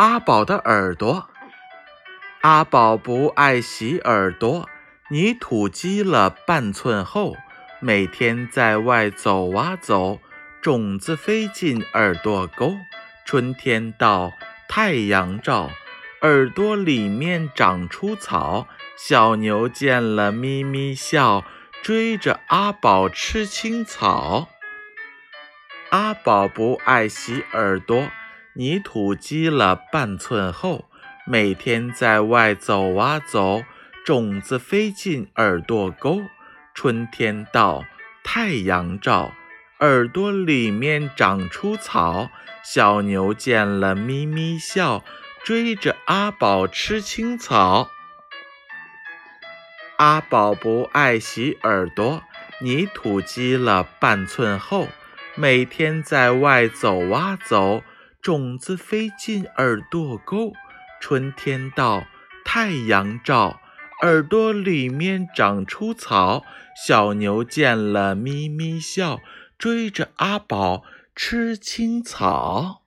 [0.00, 1.28] 阿宝的耳朵。
[2.40, 4.66] 阿宝不爱洗耳朵，
[5.10, 7.36] 泥土积了半寸厚，
[7.80, 10.18] 每天在外走啊走，
[10.62, 12.76] 种子飞进耳朵沟。
[13.26, 14.32] 春天到，
[14.70, 15.68] 太阳照，
[16.22, 18.66] 耳朵里面长出草。
[18.96, 21.44] 小牛见了咪咪笑，
[21.82, 24.48] 追着阿宝吃青草。
[25.90, 28.08] 阿宝不爱洗耳朵，
[28.60, 30.84] 泥土积了半寸厚。
[31.26, 33.64] 每天在外走啊走，
[34.04, 36.20] 种子飞进耳朵沟。
[36.74, 37.86] 春天到，
[38.22, 39.32] 太阳照，
[39.78, 42.28] 耳朵里面长出草。
[42.62, 45.02] 小牛见了咪咪笑，
[45.42, 47.88] 追着阿宝吃青草。
[49.96, 52.22] 阿宝不爱洗耳朵，
[52.60, 54.88] 泥土积了半寸厚。
[55.34, 57.82] 每天在外走啊走，
[58.22, 60.52] 种子飞进耳朵沟。
[61.00, 62.04] 春天到，
[62.44, 63.60] 太阳照，
[64.02, 66.44] 耳朵里面长出草。
[66.86, 69.20] 小牛见了咪咪笑，
[69.58, 72.79] 追着阿宝吃青草。